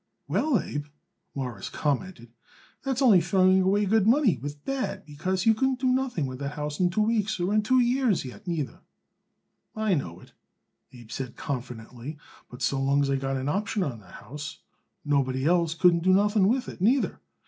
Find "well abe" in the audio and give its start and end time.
0.27-0.85